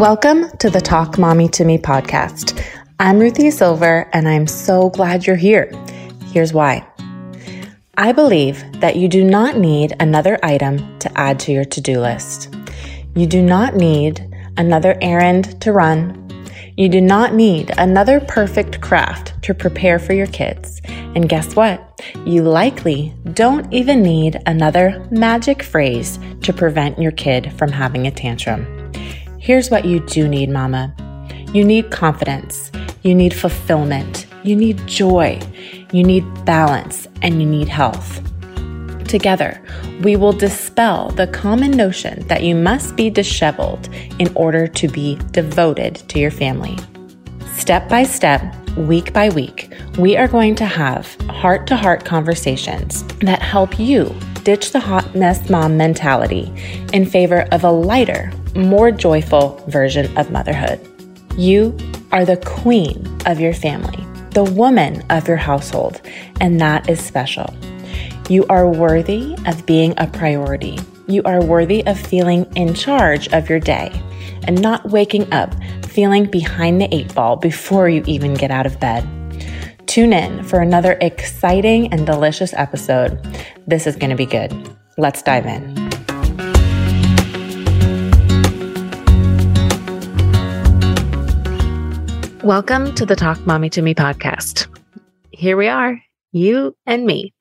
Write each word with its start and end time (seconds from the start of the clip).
Welcome 0.00 0.56
to 0.58 0.70
the 0.70 0.80
Talk 0.80 1.18
Mommy 1.18 1.48
to 1.48 1.64
Me 1.64 1.78
podcast. 1.78 2.64
I'm 3.00 3.18
Ruthie 3.18 3.50
Silver, 3.50 4.08
and 4.12 4.28
I'm 4.28 4.46
so 4.46 4.90
glad 4.90 5.26
you're 5.26 5.34
here. 5.34 5.72
Here's 6.26 6.52
why. 6.52 6.86
I 7.96 8.12
believe 8.12 8.62
that 8.80 8.94
you 8.94 9.08
do 9.08 9.24
not 9.24 9.56
need 9.56 9.96
another 9.98 10.38
item 10.42 10.98
to 11.00 11.18
add 11.18 11.40
to 11.40 11.52
your 11.52 11.64
to 11.64 11.80
do 11.80 12.00
list. 12.00 12.54
You 13.16 13.26
do 13.26 13.42
not 13.42 13.74
need 13.74 14.24
another 14.56 14.96
errand 15.00 15.60
to 15.62 15.72
run. 15.72 16.19
You 16.80 16.88
do 16.88 17.02
not 17.02 17.34
need 17.34 17.72
another 17.76 18.20
perfect 18.20 18.80
craft 18.80 19.34
to 19.42 19.52
prepare 19.52 19.98
for 19.98 20.14
your 20.14 20.28
kids. 20.28 20.80
And 20.86 21.28
guess 21.28 21.54
what? 21.54 22.02
You 22.24 22.42
likely 22.42 23.14
don't 23.34 23.70
even 23.70 24.00
need 24.00 24.40
another 24.46 25.06
magic 25.10 25.62
phrase 25.62 26.18
to 26.40 26.54
prevent 26.54 26.98
your 26.98 27.12
kid 27.12 27.52
from 27.58 27.70
having 27.70 28.06
a 28.06 28.10
tantrum. 28.10 28.92
Here's 29.38 29.70
what 29.70 29.84
you 29.84 30.00
do 30.06 30.26
need, 30.26 30.48
mama. 30.48 30.94
You 31.52 31.64
need 31.64 31.90
confidence. 31.90 32.72
You 33.02 33.14
need 33.14 33.34
fulfillment. 33.34 34.24
You 34.42 34.56
need 34.56 34.86
joy. 34.86 35.38
You 35.92 36.02
need 36.02 36.24
balance 36.46 37.06
and 37.20 37.42
you 37.42 37.46
need 37.46 37.68
health. 37.68 38.22
Together, 39.10 39.60
we 40.02 40.14
will 40.14 40.32
dispel 40.32 41.08
the 41.10 41.26
common 41.26 41.72
notion 41.72 42.24
that 42.28 42.44
you 42.44 42.54
must 42.54 42.94
be 42.94 43.10
disheveled 43.10 43.88
in 44.20 44.32
order 44.36 44.68
to 44.68 44.86
be 44.86 45.18
devoted 45.32 45.96
to 45.96 46.20
your 46.20 46.30
family. 46.30 46.78
Step 47.56 47.88
by 47.88 48.04
step, 48.04 48.40
week 48.76 49.12
by 49.12 49.28
week, 49.30 49.74
we 49.98 50.16
are 50.16 50.28
going 50.28 50.54
to 50.54 50.64
have 50.64 51.20
heart 51.22 51.66
to 51.66 51.74
heart 51.74 52.04
conversations 52.04 53.02
that 53.18 53.42
help 53.42 53.80
you 53.80 54.14
ditch 54.44 54.70
the 54.70 54.78
hot 54.78 55.12
mess 55.16 55.50
mom 55.50 55.76
mentality 55.76 56.52
in 56.92 57.04
favor 57.04 57.48
of 57.50 57.64
a 57.64 57.70
lighter, 57.70 58.30
more 58.54 58.92
joyful 58.92 59.60
version 59.66 60.16
of 60.16 60.30
motherhood. 60.30 60.78
You 61.36 61.76
are 62.12 62.24
the 62.24 62.36
queen 62.36 63.04
of 63.26 63.40
your 63.40 63.54
family, 63.54 64.06
the 64.34 64.44
woman 64.44 65.02
of 65.10 65.26
your 65.26 65.36
household, 65.36 66.00
and 66.40 66.60
that 66.60 66.88
is 66.88 67.04
special. 67.04 67.52
You 68.30 68.46
are 68.48 68.68
worthy 68.68 69.36
of 69.46 69.66
being 69.66 69.92
a 69.96 70.06
priority. 70.06 70.78
You 71.08 71.20
are 71.24 71.44
worthy 71.44 71.84
of 71.88 71.98
feeling 71.98 72.46
in 72.54 72.74
charge 72.74 73.26
of 73.32 73.50
your 73.50 73.58
day 73.58 73.90
and 74.44 74.62
not 74.62 74.88
waking 74.88 75.32
up 75.32 75.52
feeling 75.84 76.26
behind 76.26 76.80
the 76.80 76.94
eight 76.94 77.12
ball 77.12 77.34
before 77.34 77.88
you 77.88 78.04
even 78.06 78.34
get 78.34 78.52
out 78.52 78.66
of 78.66 78.78
bed. 78.78 79.04
Tune 79.88 80.12
in 80.12 80.44
for 80.44 80.60
another 80.60 80.96
exciting 81.00 81.92
and 81.92 82.06
delicious 82.06 82.54
episode. 82.54 83.20
This 83.66 83.88
is 83.88 83.96
going 83.96 84.10
to 84.10 84.16
be 84.16 84.26
good. 84.26 84.54
Let's 84.96 85.22
dive 85.22 85.46
in. 85.46 85.74
Welcome 92.44 92.94
to 92.94 93.04
the 93.04 93.16
Talk 93.16 93.44
Mommy 93.44 93.70
to 93.70 93.82
Me 93.82 93.92
podcast. 93.92 94.68
Here 95.32 95.56
we 95.56 95.66
are, 95.66 96.00
you 96.30 96.76
and 96.86 97.04
me, 97.04 97.34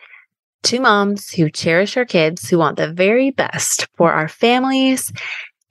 two 0.64 0.80
moms 0.80 1.32
who 1.32 1.50
cherish 1.50 1.98
our 1.98 2.06
kids, 2.06 2.50
who 2.50 2.58
want 2.58 2.78
the 2.78 2.92
very 2.92 3.32
best 3.32 3.88
for 3.96 4.12
our 4.12 4.28
families 4.28 5.12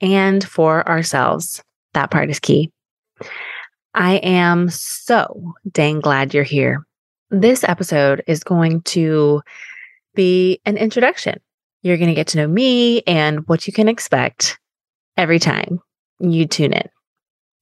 and 0.01 0.43
for 0.43 0.87
ourselves. 0.87 1.63
That 1.93 2.11
part 2.11 2.29
is 2.29 2.39
key. 2.39 2.71
I 3.93 4.15
am 4.17 4.69
so 4.69 5.55
dang 5.71 5.99
glad 5.99 6.33
you're 6.33 6.43
here. 6.43 6.85
This 7.31 7.63
episode 7.63 8.23
is 8.27 8.43
going 8.43 8.81
to 8.83 9.41
be 10.15 10.59
an 10.65 10.77
introduction. 10.77 11.39
You're 11.81 11.97
going 11.97 12.09
to 12.09 12.15
get 12.15 12.27
to 12.27 12.37
know 12.37 12.47
me 12.47 13.01
and 13.01 13.47
what 13.47 13.67
you 13.67 13.73
can 13.73 13.87
expect 13.87 14.59
every 15.17 15.39
time 15.39 15.79
you 16.19 16.45
tune 16.45 16.73
in. 16.73 16.89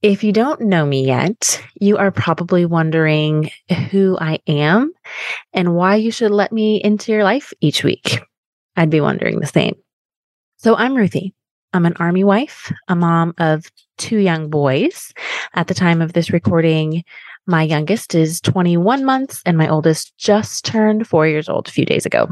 If 0.03 0.23
you 0.23 0.31
don't 0.31 0.61
know 0.61 0.85
me 0.85 1.05
yet, 1.05 1.61
you 1.79 1.97
are 1.97 2.11
probably 2.11 2.65
wondering 2.65 3.49
who 3.89 4.15
I 4.21 4.39
am 4.45 4.93
and 5.53 5.73
why 5.73 5.95
you 5.95 6.11
should 6.11 6.31
let 6.31 6.51
me 6.51 6.79
into 6.83 7.11
your 7.11 7.23
life 7.23 7.51
each 7.61 7.83
week. 7.83 8.21
I'd 8.75 8.91
be 8.91 9.01
wondering 9.01 9.39
the 9.39 9.47
same. 9.47 9.75
So 10.57 10.75
I'm 10.75 10.95
Ruthie. 10.95 11.33
I'm 11.73 11.85
an 11.85 11.95
army 11.99 12.23
wife, 12.23 12.71
a 12.87 12.95
mom 12.95 13.33
of 13.39 13.65
two 13.97 14.17
young 14.17 14.49
boys. 14.49 15.13
At 15.55 15.67
the 15.67 15.73
time 15.73 16.01
of 16.01 16.13
this 16.13 16.31
recording, 16.31 17.03
my 17.47 17.63
youngest 17.63 18.13
is 18.13 18.39
21 18.41 19.03
months 19.03 19.41
and 19.47 19.57
my 19.57 19.67
oldest 19.67 20.15
just 20.17 20.63
turned 20.63 21.07
four 21.07 21.27
years 21.27 21.49
old 21.49 21.67
a 21.67 21.71
few 21.71 21.85
days 21.85 22.05
ago. 22.05 22.29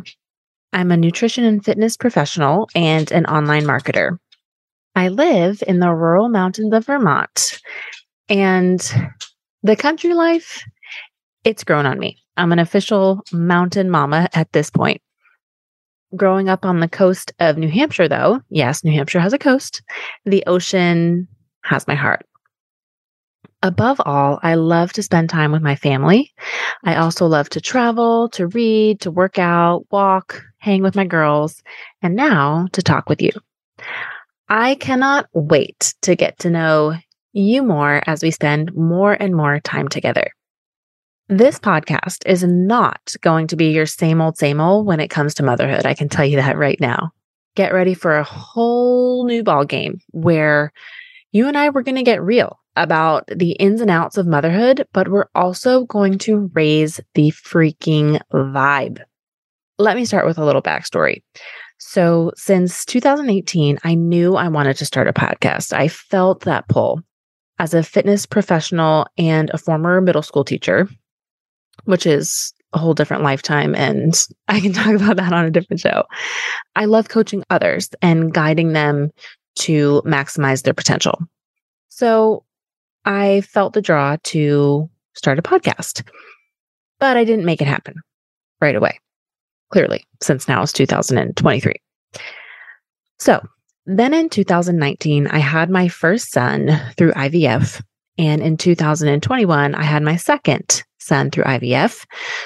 I'm 0.71 0.91
a 0.91 0.97
nutrition 0.97 1.43
and 1.45 1.63
fitness 1.63 1.97
professional 1.97 2.69
and 2.75 3.11
an 3.11 3.25
online 3.25 3.63
marketer. 3.63 4.19
I 4.95 5.09
live 5.09 5.61
in 5.67 5.79
the 5.79 5.93
rural 5.93 6.29
mountains 6.29 6.73
of 6.73 6.85
Vermont 6.85 7.59
and 8.29 8.79
the 9.63 9.75
country 9.75 10.13
life, 10.13 10.63
it's 11.43 11.63
grown 11.63 11.85
on 11.85 11.99
me. 11.99 12.17
I'm 12.37 12.51
an 12.51 12.59
official 12.59 13.21
mountain 13.31 13.89
mama 13.89 14.29
at 14.33 14.51
this 14.51 14.69
point. 14.69 15.01
Growing 16.15 16.49
up 16.49 16.65
on 16.65 16.79
the 16.79 16.87
coast 16.87 17.33
of 17.39 17.57
New 17.57 17.69
Hampshire, 17.69 18.07
though, 18.07 18.41
yes, 18.49 18.83
New 18.83 18.93
Hampshire 18.93 19.19
has 19.19 19.33
a 19.33 19.37
coast, 19.37 19.81
the 20.25 20.43
ocean 20.47 21.27
has 21.63 21.87
my 21.87 21.95
heart. 21.95 22.25
Above 23.63 23.99
all, 24.05 24.39
I 24.43 24.55
love 24.55 24.93
to 24.93 25.03
spend 25.03 25.29
time 25.29 25.51
with 25.51 25.61
my 25.61 25.75
family. 25.75 26.31
I 26.83 26.95
also 26.95 27.25
love 27.25 27.49
to 27.49 27.61
travel, 27.61 28.29
to 28.29 28.47
read, 28.47 29.01
to 29.01 29.11
work 29.11 29.39
out, 29.39 29.85
walk, 29.89 30.43
hang 30.59 30.83
with 30.83 30.95
my 30.95 31.05
girls, 31.05 31.63
and 32.01 32.15
now 32.15 32.67
to 32.73 32.83
talk 32.83 33.09
with 33.09 33.21
you. 33.21 33.31
I 34.47 34.75
cannot 34.75 35.27
wait 35.33 35.95
to 36.03 36.15
get 36.15 36.39
to 36.39 36.49
know 36.49 36.95
you 37.33 37.63
more 37.63 38.01
as 38.07 38.21
we 38.21 38.31
spend 38.31 38.73
more 38.75 39.13
and 39.13 39.35
more 39.35 39.59
time 39.59 39.87
together. 39.87 40.29
This 41.27 41.57
podcast 41.57 42.19
is 42.27 42.43
not 42.43 43.15
going 43.21 43.47
to 43.47 43.55
be 43.55 43.71
your 43.71 43.87
same 43.87 44.21
old, 44.21 44.37
same 44.37 44.61
old 44.61 44.85
when 44.85 44.99
it 44.99 45.09
comes 45.09 45.33
to 45.35 45.43
motherhood. 45.43 45.87
I 45.87 45.95
can 45.95 46.09
tell 46.09 46.25
you 46.25 46.37
that 46.37 46.57
right 46.57 46.79
now. 46.79 47.11
Get 47.55 47.73
ready 47.73 47.95
for 47.95 48.15
a 48.15 48.23
whole 48.23 49.25
new 49.25 49.43
ball 49.43 49.65
game 49.65 49.99
where 50.11 50.71
you 51.31 51.47
and 51.47 51.57
I 51.57 51.69
were 51.69 51.81
going 51.81 51.95
to 51.95 52.03
get 52.03 52.21
real 52.21 52.59
about 52.75 53.25
the 53.27 53.53
ins 53.53 53.81
and 53.81 53.89
outs 53.89 54.17
of 54.17 54.27
motherhood, 54.27 54.87
but 54.93 55.07
we're 55.07 55.29
also 55.33 55.85
going 55.85 56.19
to 56.19 56.51
raise 56.53 56.99
the 57.15 57.31
freaking 57.31 58.19
vibe. 58.31 58.99
Let 59.79 59.95
me 59.95 60.05
start 60.05 60.27
with 60.27 60.37
a 60.37 60.45
little 60.45 60.61
backstory. 60.61 61.23
So, 61.87 62.31
since 62.35 62.83
2018, 62.83 63.77
I 63.83 63.93
knew 63.93 64.35
I 64.35 64.47
wanted 64.47 64.75
to 64.77 64.85
start 64.85 65.07
a 65.07 65.13
podcast. 65.13 65.71
I 65.71 65.87
felt 65.87 66.41
that 66.41 66.67
pull 66.67 66.99
as 67.59 67.75
a 67.75 67.83
fitness 67.83 68.25
professional 68.25 69.05
and 69.19 69.51
a 69.51 69.59
former 69.59 70.01
middle 70.01 70.23
school 70.23 70.43
teacher, 70.43 70.89
which 71.83 72.07
is 72.07 72.53
a 72.73 72.79
whole 72.79 72.95
different 72.95 73.21
lifetime. 73.21 73.75
And 73.75 74.19
I 74.47 74.61
can 74.61 74.73
talk 74.73 74.95
about 74.95 75.17
that 75.17 75.31
on 75.31 75.45
a 75.45 75.51
different 75.51 75.79
show. 75.79 76.05
I 76.75 76.85
love 76.85 77.07
coaching 77.07 77.43
others 77.51 77.91
and 78.01 78.33
guiding 78.33 78.73
them 78.73 79.11
to 79.59 80.01
maximize 80.05 80.63
their 80.63 80.73
potential. 80.73 81.19
So, 81.89 82.43
I 83.05 83.41
felt 83.41 83.73
the 83.73 83.81
draw 83.83 84.17
to 84.23 84.89
start 85.13 85.37
a 85.37 85.43
podcast, 85.43 86.01
but 86.99 87.15
I 87.15 87.25
didn't 87.25 87.45
make 87.45 87.61
it 87.61 87.67
happen 87.67 88.01
right 88.59 88.75
away 88.75 88.99
clearly, 89.75 90.05
since 90.23 90.47
now 90.47 90.63
it's 90.63 90.71
2023. 90.71 91.73
So 93.19 93.45
then 93.85 94.13
in 94.13 94.29
2019, 94.29 95.27
I 95.27 95.37
had 95.37 95.69
my 95.69 95.89
first 95.89 96.31
son 96.31 96.79
through 96.97 97.11
IVF. 97.11 97.83
And 98.17 98.41
in 98.41 98.55
2021, 98.55 99.75
I 99.75 99.83
had 99.83 100.01
my 100.01 100.15
second 100.15 100.81
son 100.99 101.29
through 101.29 101.43
IVF. 101.43 102.05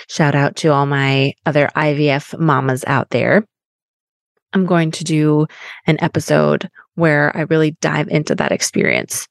Shout 0.10 0.34
out 0.34 0.56
to 0.56 0.70
all 0.70 0.88
my 0.88 1.34
other 1.46 1.70
IVF 1.76 2.40
mamas 2.40 2.84
out 2.88 3.12
there. 3.12 3.46
I'm 4.54 4.66
going 4.66 4.90
to 4.90 5.04
do 5.04 5.46
an 5.86 6.00
episode 6.02 6.68
where 6.96 7.32
I 7.38 7.42
really 7.42 7.78
dive 7.80 8.08
into 8.08 8.34
that 8.34 8.52
experience. 8.52 9.28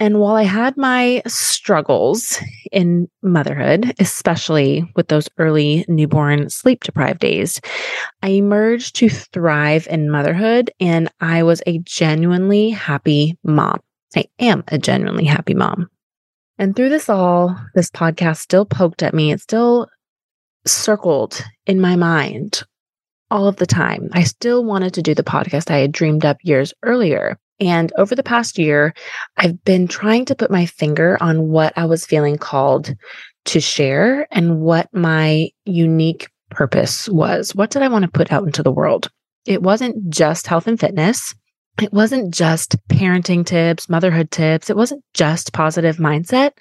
And 0.00 0.20
while 0.20 0.36
I 0.36 0.44
had 0.44 0.76
my 0.76 1.22
struggles 1.26 2.38
in 2.70 3.08
motherhood, 3.22 3.94
especially 3.98 4.88
with 4.94 5.08
those 5.08 5.28
early 5.38 5.84
newborn 5.88 6.50
sleep 6.50 6.84
deprived 6.84 7.18
days, 7.20 7.60
I 8.22 8.28
emerged 8.28 8.94
to 8.96 9.08
thrive 9.08 9.88
in 9.90 10.10
motherhood 10.10 10.70
and 10.78 11.10
I 11.20 11.42
was 11.42 11.62
a 11.66 11.78
genuinely 11.80 12.70
happy 12.70 13.36
mom. 13.42 13.80
I 14.14 14.26
am 14.38 14.62
a 14.68 14.78
genuinely 14.78 15.24
happy 15.24 15.54
mom. 15.54 15.88
And 16.58 16.74
through 16.74 16.88
this 16.90 17.08
all, 17.08 17.56
this 17.74 17.90
podcast 17.90 18.38
still 18.38 18.64
poked 18.64 19.02
at 19.02 19.14
me. 19.14 19.32
It 19.32 19.40
still 19.40 19.88
circled 20.66 21.44
in 21.66 21.80
my 21.80 21.96
mind 21.96 22.62
all 23.30 23.46
of 23.46 23.56
the 23.56 23.66
time. 23.66 24.08
I 24.12 24.22
still 24.24 24.64
wanted 24.64 24.94
to 24.94 25.02
do 25.02 25.14
the 25.14 25.22
podcast 25.22 25.70
I 25.70 25.78
had 25.78 25.92
dreamed 25.92 26.24
up 26.24 26.38
years 26.42 26.72
earlier. 26.82 27.38
And 27.60 27.92
over 27.98 28.14
the 28.14 28.22
past 28.22 28.58
year, 28.58 28.94
I've 29.36 29.62
been 29.64 29.88
trying 29.88 30.24
to 30.26 30.34
put 30.34 30.50
my 30.50 30.66
finger 30.66 31.18
on 31.20 31.48
what 31.48 31.72
I 31.76 31.86
was 31.86 32.06
feeling 32.06 32.38
called 32.38 32.94
to 33.46 33.60
share 33.60 34.28
and 34.30 34.60
what 34.60 34.92
my 34.92 35.50
unique 35.64 36.28
purpose 36.50 37.08
was. 37.08 37.54
What 37.54 37.70
did 37.70 37.82
I 37.82 37.88
want 37.88 38.04
to 38.04 38.10
put 38.10 38.32
out 38.32 38.44
into 38.44 38.62
the 38.62 38.72
world? 38.72 39.10
It 39.46 39.62
wasn't 39.62 40.10
just 40.10 40.46
health 40.46 40.66
and 40.66 40.78
fitness. 40.78 41.34
It 41.80 41.92
wasn't 41.92 42.34
just 42.34 42.76
parenting 42.88 43.46
tips, 43.46 43.88
motherhood 43.88 44.30
tips. 44.30 44.68
It 44.68 44.76
wasn't 44.76 45.04
just 45.14 45.52
positive 45.52 45.96
mindset. 45.96 46.52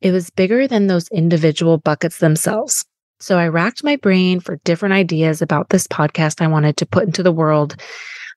It 0.00 0.12
was 0.12 0.30
bigger 0.30 0.68
than 0.68 0.86
those 0.86 1.08
individual 1.08 1.78
buckets 1.78 2.18
themselves. 2.18 2.84
So 3.20 3.38
I 3.38 3.48
racked 3.48 3.84
my 3.84 3.96
brain 3.96 4.40
for 4.40 4.60
different 4.64 4.94
ideas 4.94 5.42
about 5.42 5.70
this 5.70 5.86
podcast 5.86 6.42
I 6.42 6.46
wanted 6.46 6.76
to 6.78 6.86
put 6.86 7.04
into 7.04 7.22
the 7.22 7.32
world. 7.32 7.76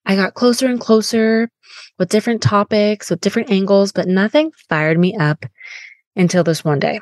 I 0.05 0.15
got 0.15 0.33
closer 0.33 0.67
and 0.67 0.79
closer 0.79 1.49
with 1.97 2.09
different 2.09 2.41
topics, 2.41 3.09
with 3.09 3.21
different 3.21 3.51
angles, 3.51 3.91
but 3.91 4.07
nothing 4.07 4.51
fired 4.69 4.99
me 4.99 5.15
up 5.15 5.45
until 6.15 6.43
this 6.43 6.63
one 6.63 6.79
day. 6.79 6.99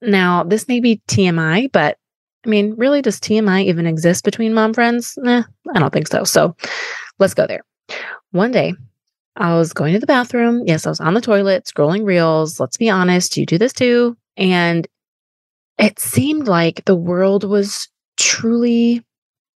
Now, 0.00 0.42
this 0.42 0.66
may 0.68 0.80
be 0.80 1.00
TMI, 1.08 1.70
but 1.70 1.96
I 2.44 2.48
mean, 2.48 2.74
really, 2.76 3.02
does 3.02 3.20
TMI 3.20 3.64
even 3.66 3.86
exist 3.86 4.24
between 4.24 4.54
mom 4.54 4.74
friends? 4.74 5.14
Nah, 5.16 5.44
I 5.74 5.78
don't 5.78 5.92
think 5.92 6.08
so. 6.08 6.24
So 6.24 6.56
let's 7.18 7.34
go 7.34 7.46
there. 7.46 7.62
One 8.32 8.50
day, 8.50 8.74
I 9.36 9.54
was 9.56 9.72
going 9.72 9.94
to 9.94 10.00
the 10.00 10.06
bathroom. 10.06 10.62
Yes, 10.66 10.86
I 10.86 10.90
was 10.90 11.00
on 11.00 11.14
the 11.14 11.20
toilet 11.20 11.64
scrolling 11.64 12.04
reels. 12.04 12.58
Let's 12.58 12.76
be 12.76 12.90
honest, 12.90 13.36
you 13.36 13.46
do 13.46 13.58
this 13.58 13.72
too. 13.72 14.16
And 14.36 14.88
it 15.78 15.98
seemed 15.98 16.48
like 16.48 16.84
the 16.84 16.96
world 16.96 17.44
was 17.44 17.88
truly 18.16 19.04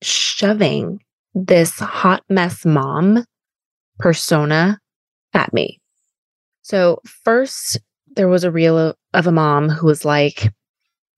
shoving 0.01 0.99
this 1.33 1.79
hot 1.79 2.23
mess 2.29 2.65
mom 2.65 3.25
persona 3.99 4.79
at 5.33 5.53
me. 5.53 5.79
So, 6.61 6.99
first, 7.23 7.79
there 8.15 8.27
was 8.27 8.43
a 8.43 8.51
reel 8.51 8.95
of 9.13 9.27
a 9.27 9.31
mom 9.31 9.69
who 9.69 9.87
was 9.87 10.05
like, 10.05 10.53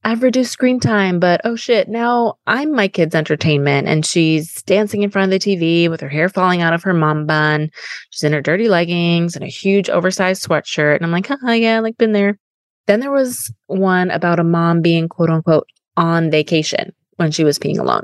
I've 0.03 0.21
reduced 0.21 0.51
screen 0.51 0.79
time, 0.79 1.19
but 1.19 1.41
oh 1.45 1.55
shit, 1.55 1.89
now 1.89 2.35
I'm 2.45 2.71
my 2.71 2.87
kid's 2.87 3.15
entertainment. 3.15 3.87
And 3.87 4.05
she's 4.05 4.61
dancing 4.61 5.01
in 5.01 5.09
front 5.09 5.33
of 5.33 5.41
the 5.41 5.57
TV 5.57 5.89
with 5.89 5.99
her 6.01 6.09
hair 6.09 6.29
falling 6.29 6.61
out 6.61 6.73
of 6.73 6.83
her 6.83 6.93
mom 6.93 7.25
bun. 7.25 7.71
She's 8.11 8.23
in 8.23 8.31
her 8.31 8.41
dirty 8.41 8.69
leggings 8.69 9.35
and 9.35 9.43
a 9.43 9.47
huge 9.47 9.89
oversized 9.89 10.47
sweatshirt. 10.47 10.97
And 10.97 11.05
I'm 11.05 11.11
like, 11.11 11.31
oh, 11.31 11.51
yeah, 11.51 11.79
like 11.79 11.97
been 11.97 12.11
there. 12.11 12.37
Then 12.85 12.99
there 12.99 13.11
was 13.11 13.51
one 13.65 14.11
about 14.11 14.39
a 14.39 14.43
mom 14.43 14.81
being 14.81 15.09
quote 15.09 15.31
unquote 15.31 15.67
on 15.97 16.29
vacation 16.29 16.93
when 17.15 17.31
she 17.31 17.43
was 17.43 17.57
peeing 17.57 17.79
alone. 17.79 18.03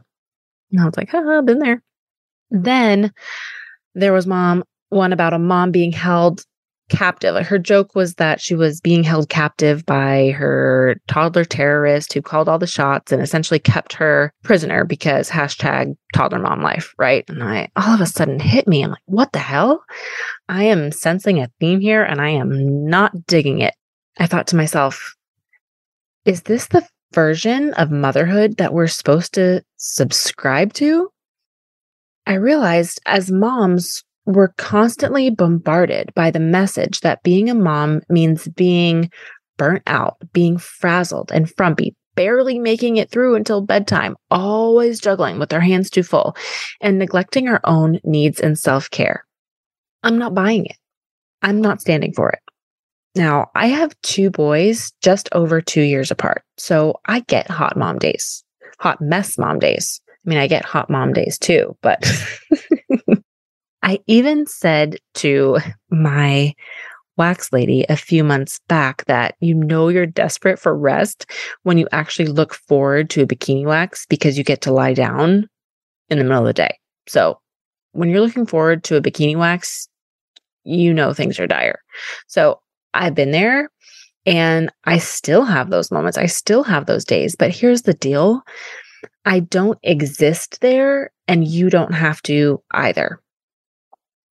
And 0.72 0.82
I 0.82 0.86
was 0.86 0.98
like, 0.98 1.10
haha, 1.10 1.42
been 1.42 1.60
there. 1.60 1.84
Then 2.52 3.12
there 3.96 4.14
was 4.14 4.28
mom 4.28 4.64
one 4.90 5.14
about 5.14 5.34
a 5.34 5.40
mom 5.40 5.72
being 5.72 5.92
held 5.92 6.44
captive. 6.92 7.48
Her 7.48 7.58
joke 7.58 7.96
was 7.96 8.16
that 8.16 8.42
she 8.42 8.54
was 8.54 8.82
being 8.82 9.04
held 9.04 9.30
captive 9.30 9.86
by 9.86 10.32
her 10.32 10.98
toddler 11.08 11.46
terrorist 11.46 12.14
who 12.14 12.22
called 12.22 12.50
all 12.50 12.60
the 12.60 12.68
shots 12.68 13.12
and 13.12 13.22
essentially 13.22 13.60
kept 13.60 13.94
her 13.94 14.34
prisoner 14.44 14.84
because 14.84 15.30
hashtag 15.30 15.96
toddler 16.14 16.40
mom 16.40 16.62
life, 16.62 16.94
right? 16.98 17.24
And 17.30 17.42
I 17.42 17.70
all 17.78 17.96
of 17.96 18.02
a 18.02 18.06
sudden 18.06 18.40
hit 18.40 18.68
me. 18.68 18.84
I'm 18.84 18.92
like, 18.92 19.00
what 19.06 19.32
the 19.32 19.40
hell? 19.40 19.84
I 20.50 20.66
am 20.66 20.92
sensing 20.92 21.40
a 21.40 21.50
theme 21.60 21.80
here 21.80 22.04
and 22.04 22.20
I 22.20 22.30
am 22.32 22.86
not 22.86 23.26
digging 23.26 23.60
it. 23.60 23.74
I 24.20 24.28
thought 24.28 24.48
to 24.48 24.58
myself, 24.58 25.16
is 26.26 26.44
this 26.44 26.68
the 26.68 26.86
version 27.14 27.74
of 27.76 27.90
motherhood 27.90 28.58
that 28.58 28.74
we're 28.74 28.88
supposed 28.88 29.34
to 29.36 29.64
subscribe 29.78 30.74
to? 30.74 31.10
I 32.26 32.36
realized 32.36 33.02
as 33.06 33.32
moms, 33.32 34.04
we're 34.26 34.54
constantly 34.58 35.30
bombarded 35.30 36.14
by 36.16 36.32
the 36.32 36.40
message 36.40 37.02
that 37.02 37.24
being 37.24 37.50
a 37.50 37.56
mom 37.56 38.02
means 38.10 38.48
being 38.48 39.10
burnt 39.58 39.84
out, 39.88 40.18
being 40.34 40.58
frazzled 40.58 41.32
and 41.32 41.52
frumpy, 41.56 41.96
barely 42.16 42.60
making 42.60 42.98
it 42.98 43.10
through 43.10 43.36
until 43.36 43.62
bedtime, 43.62 44.16
always 44.30 45.00
juggling 45.00 45.40
with 45.40 45.54
our 45.54 45.60
hands 45.60 45.90
too 45.90 46.04
full, 46.04 46.36
and 46.80 47.00
neglecting 47.00 47.48
our 47.48 47.62
own 47.64 48.00
needs 48.04 48.40
and 48.40 48.58
self 48.58 48.90
care. 48.90 49.26
I'm 50.04 50.18
not 50.18 50.34
buying 50.34 50.66
it. 50.66 50.78
I'm 51.42 51.62
not 51.62 51.82
standing 51.82 52.14
for 52.14 52.30
it. 52.30 52.40
Now, 53.16 53.50
I 53.56 53.68
have 53.68 54.00
two 54.04 54.30
boys 54.30 54.94
just 55.02 55.28
over 55.32 55.62
two 55.62 55.82
years 55.82 56.12
apart, 56.12 56.44
so 56.58 57.00
I 57.06 57.22
get 57.22 57.50
hot 57.50 57.76
mom 57.76 58.00
days, 58.00 58.44
hot 58.80 59.02
mess 59.02 59.38
mom 59.38 59.60
days. 59.60 60.01
I 60.26 60.30
mean, 60.30 60.40
I 60.40 60.48
get 60.48 60.66
hot 60.66 60.90
mom 60.90 61.14
days 61.14 61.38
too, 61.38 61.76
but 61.82 62.06
I 63.84 64.00
even 64.08 64.46
said 64.46 64.98
to 65.16 65.58
my 65.90 66.54
wax 67.18 67.52
lady 67.52 67.86
a 67.90 67.98
few 67.98 68.24
months 68.24 68.60
back 68.68 69.06
that 69.06 69.36
you 69.40 69.54
know 69.54 69.90
you're 69.90 70.06
desperate 70.06 70.60
for 70.60 70.76
rest 70.76 71.26
when 71.64 71.78
you 71.78 71.88
actually 71.92 72.28
look 72.28 72.54
forward 72.54 73.10
to 73.10 73.22
a 73.22 73.28
bikini 73.28 73.66
wax 73.66 74.06
because 74.08 74.38
you 74.38 74.44
get 74.44 74.62
to 74.62 74.72
lie 74.72 74.94
down 74.94 75.48
in 76.10 76.18
the 76.18 76.24
middle 76.24 76.40
of 76.40 76.46
the 76.46 76.54
day. 76.54 76.78
So 77.08 77.40
when 77.92 78.10
you're 78.10 78.22
looking 78.22 78.46
forward 78.46 78.84
to 78.86 78.96
a 78.96 79.02
bikini 79.02 79.36
wax, 79.36 79.88
you 80.64 80.94
know 80.94 81.14
things 81.14 81.40
are 81.40 81.48
dire. 81.48 81.80
So 82.28 82.62
I've 82.94 83.16
been 83.16 83.32
there 83.32 83.70
and 84.26 84.72
I 84.86 85.00
still 85.00 85.44
have 85.44 85.70
those 85.70 85.92
moments. 85.92 86.18
I 86.18 86.28
still 86.28 86.64
have 86.64 86.86
those 86.86 87.06
days. 87.06 87.36
But 87.36 87.52
here's 87.56 87.84
the 87.84 87.94
deal 87.94 88.44
I 89.26 89.40
don't 89.40 89.80
exist 89.84 90.62
there, 90.62 91.12
and 91.28 91.48
you 91.48 91.70
don't 91.70 91.94
have 91.94 92.22
to 92.24 92.62
either. 92.72 93.22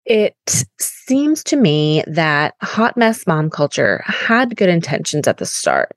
It 0.04 0.36
seems 0.80 1.44
to 1.44 1.56
me 1.56 2.02
that 2.06 2.54
hot 2.62 2.96
mess 2.96 3.26
mom 3.26 3.50
culture 3.50 4.02
had 4.06 4.56
good 4.56 4.70
intentions 4.70 5.28
at 5.28 5.36
the 5.36 5.46
start. 5.46 5.94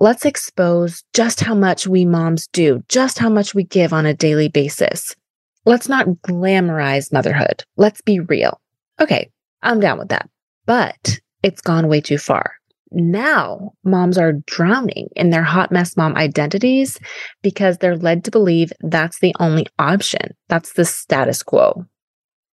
Let's 0.00 0.26
expose 0.26 1.02
just 1.14 1.40
how 1.40 1.54
much 1.54 1.86
we 1.86 2.04
moms 2.04 2.46
do, 2.48 2.84
just 2.88 3.18
how 3.18 3.30
much 3.30 3.54
we 3.54 3.64
give 3.64 3.92
on 3.92 4.06
a 4.06 4.14
daily 4.14 4.48
basis. 4.48 5.16
Let's 5.64 5.88
not 5.88 6.06
glamorize 6.06 7.12
motherhood. 7.12 7.64
Let's 7.76 8.00
be 8.02 8.20
real. 8.20 8.60
Okay, 9.00 9.30
I'm 9.62 9.80
down 9.80 9.98
with 9.98 10.08
that. 10.08 10.28
But 10.66 11.18
it's 11.42 11.62
gone 11.62 11.88
way 11.88 12.00
too 12.00 12.18
far. 12.18 12.57
Now, 12.90 13.72
moms 13.84 14.16
are 14.16 14.32
drowning 14.46 15.08
in 15.14 15.30
their 15.30 15.42
hot 15.42 15.70
mess 15.70 15.96
mom 15.96 16.16
identities 16.16 16.98
because 17.42 17.78
they're 17.78 17.96
led 17.96 18.24
to 18.24 18.30
believe 18.30 18.72
that's 18.80 19.20
the 19.20 19.34
only 19.40 19.66
option. 19.78 20.34
That's 20.48 20.72
the 20.72 20.84
status 20.84 21.42
quo 21.42 21.86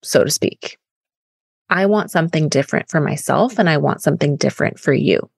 so 0.02 0.24
to 0.24 0.30
speak. 0.30 0.78
I 1.70 1.86
want 1.86 2.10
something 2.10 2.48
different 2.48 2.90
for 2.90 3.00
myself 3.00 3.58
and 3.58 3.68
I 3.68 3.76
want 3.76 4.02
something 4.02 4.36
different 4.36 4.78
for 4.78 4.92
you. 4.92 5.28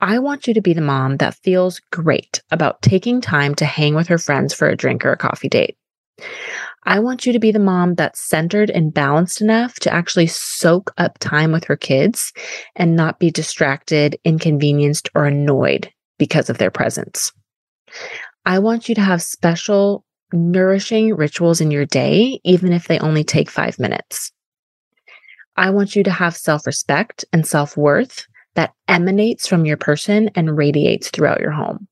I 0.00 0.18
want 0.18 0.46
you 0.46 0.54
to 0.54 0.60
be 0.60 0.74
the 0.74 0.82
mom 0.82 1.16
that 1.16 1.38
feels 1.42 1.80
great 1.90 2.42
about 2.50 2.82
taking 2.82 3.20
time 3.20 3.54
to 3.56 3.64
hang 3.64 3.94
with 3.94 4.08
her 4.08 4.18
friends 4.18 4.52
for 4.52 4.68
a 4.68 4.76
drink 4.76 5.04
or 5.04 5.12
a 5.12 5.16
coffee 5.16 5.48
date. 5.48 5.76
I 6.86 7.00
want 7.00 7.26
you 7.26 7.32
to 7.32 7.40
be 7.40 7.50
the 7.50 7.58
mom 7.58 7.96
that's 7.96 8.20
centered 8.20 8.70
and 8.70 8.94
balanced 8.94 9.40
enough 9.40 9.74
to 9.80 9.92
actually 9.92 10.28
soak 10.28 10.92
up 10.96 11.18
time 11.18 11.50
with 11.50 11.64
her 11.64 11.76
kids 11.76 12.32
and 12.76 12.94
not 12.94 13.18
be 13.18 13.30
distracted, 13.30 14.16
inconvenienced, 14.24 15.10
or 15.14 15.26
annoyed 15.26 15.92
because 16.16 16.48
of 16.48 16.58
their 16.58 16.70
presence. 16.70 17.32
I 18.44 18.60
want 18.60 18.88
you 18.88 18.94
to 18.94 19.00
have 19.00 19.20
special 19.20 20.04
nourishing 20.32 21.14
rituals 21.14 21.60
in 21.60 21.72
your 21.72 21.86
day, 21.86 22.40
even 22.44 22.72
if 22.72 22.86
they 22.86 23.00
only 23.00 23.24
take 23.24 23.50
five 23.50 23.80
minutes. 23.80 24.30
I 25.56 25.70
want 25.70 25.96
you 25.96 26.04
to 26.04 26.10
have 26.10 26.36
self 26.36 26.66
respect 26.66 27.24
and 27.32 27.44
self 27.44 27.76
worth 27.76 28.26
that 28.54 28.74
emanates 28.86 29.48
from 29.48 29.66
your 29.66 29.76
person 29.76 30.30
and 30.36 30.56
radiates 30.56 31.10
throughout 31.10 31.40
your 31.40 31.52
home. 31.52 31.88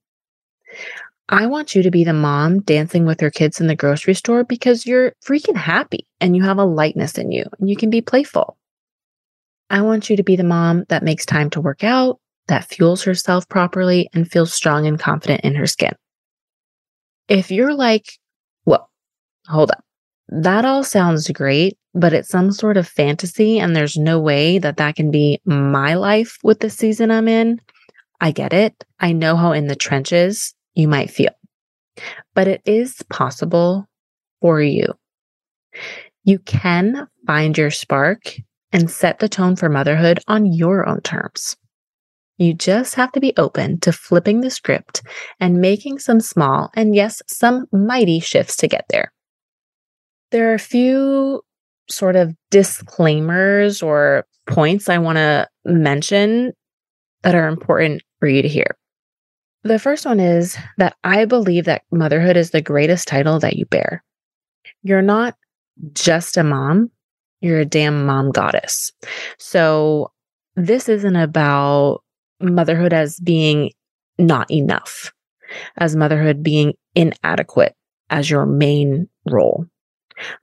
I 1.29 1.47
want 1.47 1.75
you 1.75 1.83
to 1.83 1.91
be 1.91 2.05
the 2.05 2.13
mom 2.13 2.61
dancing 2.61 3.07
with 3.07 3.21
her 3.21 3.31
kids 3.31 3.61
in 3.61 3.67
the 3.67 3.77
grocery 3.77 4.15
store 4.15 4.45
because 4.45 4.85
you're 4.85 5.13
freaking 5.27 5.57
happy 5.57 6.07
and 6.21 6.37
you 6.37 6.43
have 6.43 6.59
a 6.59 6.65
lightness 6.65 7.17
in 7.17 7.33
you 7.33 7.45
and 7.59 7.69
you 7.69 7.77
can 7.77 7.89
be 7.89 8.03
playful. 8.03 8.59
I 9.71 9.81
want 9.81 10.11
you 10.11 10.17
to 10.17 10.23
be 10.23 10.37
the 10.37 10.45
mom 10.45 10.85
that 10.91 11.03
makes 11.03 11.25
time 11.25 11.49
to 11.51 11.61
work 11.63 11.83
out, 11.83 12.21
that 12.49 12.67
fuels 12.67 13.03
herself 13.05 13.49
properly, 13.49 14.11
and 14.13 14.31
feels 14.31 14.53
strong 14.53 14.87
and 14.87 15.01
confident 15.01 15.41
in 15.43 15.55
her 15.55 15.67
skin. 15.67 15.95
If 17.29 17.51
you're 17.51 17.75
like, 17.75 18.07
well, 18.67 18.91
hold 19.47 19.71
up. 19.71 19.83
That 20.29 20.67
all 20.67 20.85
sounds 20.85 21.29
great, 21.31 21.79
but 21.95 22.13
it's 22.13 22.29
some 22.29 22.53
sort 22.53 22.77
of 22.77 22.87
fantasy, 22.87 23.59
and 23.59 23.75
there's 23.75 23.97
no 23.97 24.21
way 24.21 24.59
that 24.59 24.77
that 24.77 24.97
can 24.97 25.11
be 25.11 25.41
my 25.47 25.95
life 25.95 26.39
with 26.43 26.61
the 26.61 26.71
season 26.71 27.11
I'm 27.11 27.29
in. 27.29 27.61
I 28.21 28.31
get 28.31 28.53
it. 28.53 28.85
I 29.01 29.13
know 29.13 29.37
how 29.37 29.53
in 29.53 29.67
the 29.67 29.77
trenches 29.77 30.54
you 30.75 30.89
might 30.89 31.11
feel, 31.11 31.33
but 32.35 32.49
it 32.49 32.63
is 32.65 33.03
possible 33.11 33.87
for 34.41 34.61
you. 34.61 34.95
You 36.25 36.39
can 36.39 37.09
find 37.27 37.57
your 37.57 37.71
spark 37.71 38.37
and 38.73 38.91
set 38.91 39.19
the 39.19 39.29
tone 39.29 39.57
for 39.57 39.69
motherhood 39.69 40.21
on 40.27 40.53
your 40.53 40.89
own 40.89 41.01
terms. 41.03 41.57
You 42.39 42.53
just 42.53 42.97
have 42.97 43.13
to 43.13 43.21
be 43.21 43.33
open 43.37 43.79
to 43.81 43.93
flipping 43.93 44.41
the 44.41 44.51
script 44.51 45.03
and 45.39 45.61
making 45.61 46.01
some 46.01 46.21
small 46.21 46.71
and, 46.75 46.95
yes, 46.95 47.23
some 47.29 47.67
mighty 47.71 48.19
shifts 48.19 48.57
to 48.57 48.69
get 48.69 48.87
there. 48.91 49.13
There 50.33 50.51
are 50.51 50.55
a 50.55 50.59
few 50.59 51.43
sort 51.89 52.17
of 52.17 52.35
disclaimers 52.51 53.83
or 53.83 54.27
points 54.47 54.89
I 54.89 54.99
want 54.99 55.17
to 55.17 55.47
mention 55.65 56.53
that 57.23 57.37
are 57.37 57.47
important 57.47 58.03
for 58.19 58.27
you 58.27 58.43
to 58.43 58.49
hear. 58.49 58.77
The 59.65 59.79
first 59.79 60.05
one 60.05 60.21
is 60.21 60.59
that 60.77 60.95
I 61.05 61.25
believe 61.25 61.65
that 61.65 61.83
motherhood 61.91 62.37
is 62.37 62.51
the 62.51 62.61
greatest 62.61 63.09
title 63.09 63.41
that 63.41 63.57
you 63.57 63.65
bear. 63.65 64.05
You're 64.83 65.03
not 65.03 65.37
just 65.95 66.37
a 66.37 66.45
mom, 66.45 66.91
you're 67.41 67.61
a 67.61 67.65
damn 67.65 68.05
mom 68.05 68.31
goddess. 68.31 68.93
So, 69.39 70.13
this 70.55 70.89
isn't 70.89 71.17
about 71.17 72.03
motherhood 72.41 72.93
as 72.93 73.19
being 73.19 73.73
not 74.19 74.51
enough, 74.51 75.13
as 75.79 75.97
motherhood 75.97 76.43
being 76.43 76.75
inadequate 76.95 77.75
as 78.11 78.31
your 78.31 78.47
main 78.47 79.09
role. 79.27 79.67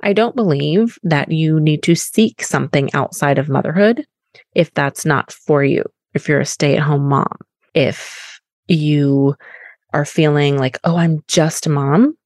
I 0.01 0.13
don't 0.13 0.35
believe 0.35 0.97
that 1.03 1.31
you 1.31 1.59
need 1.59 1.83
to 1.83 1.95
seek 1.95 2.43
something 2.43 2.89
outside 2.93 3.37
of 3.37 3.49
motherhood 3.49 4.05
if 4.55 4.73
that's 4.73 5.05
not 5.05 5.31
for 5.31 5.63
you, 5.63 5.83
if 6.13 6.27
you're 6.27 6.41
a 6.41 6.45
stay 6.45 6.75
at 6.75 6.83
home 6.83 7.07
mom, 7.07 7.37
if 7.73 8.40
you 8.67 9.35
are 9.93 10.05
feeling 10.05 10.57
like, 10.57 10.79
oh, 10.83 10.97
I'm 10.97 11.23
just 11.27 11.65
a 11.65 11.69
mom. 11.69 12.17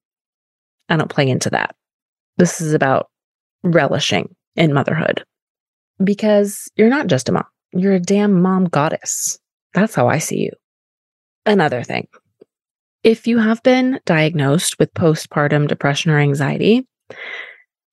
I 0.89 0.97
don't 0.97 1.09
play 1.09 1.27
into 1.27 1.49
that. 1.51 1.75
This 2.37 2.61
is 2.61 2.73
about 2.73 3.09
relishing 3.63 4.35
in 4.55 4.73
motherhood 4.73 5.23
because 6.03 6.69
you're 6.75 6.89
not 6.89 7.07
just 7.07 7.29
a 7.29 7.31
mom, 7.31 7.45
you're 7.71 7.93
a 7.93 7.99
damn 7.99 8.41
mom 8.41 8.65
goddess. 8.65 9.39
That's 9.73 9.95
how 9.95 10.07
I 10.07 10.19
see 10.19 10.39
you. 10.39 10.51
Another 11.45 11.83
thing 11.83 12.07
if 13.05 13.27
you 13.27 13.37
have 13.37 13.61
been 13.61 13.99
diagnosed 14.05 14.79
with 14.79 14.93
postpartum 14.95 15.67
depression 15.67 16.11
or 16.11 16.19
anxiety, 16.19 16.87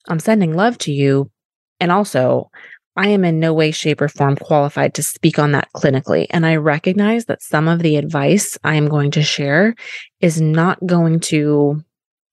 I'm 0.08 0.18
sending 0.18 0.56
love 0.56 0.78
to 0.78 0.92
you. 0.92 1.30
And 1.78 1.92
also, 1.92 2.50
I 2.96 3.08
am 3.08 3.24
in 3.24 3.40
no 3.40 3.54
way, 3.54 3.70
shape, 3.70 4.00
or 4.00 4.08
form 4.08 4.36
qualified 4.36 4.94
to 4.94 5.02
speak 5.02 5.38
on 5.38 5.52
that 5.52 5.68
clinically. 5.74 6.26
And 6.30 6.44
I 6.44 6.56
recognize 6.56 7.24
that 7.26 7.42
some 7.42 7.66
of 7.68 7.80
the 7.80 7.96
advice 7.96 8.58
I 8.64 8.74
am 8.74 8.88
going 8.88 9.10
to 9.12 9.22
share 9.22 9.74
is 10.20 10.40
not 10.40 10.84
going 10.84 11.20
to, 11.20 11.82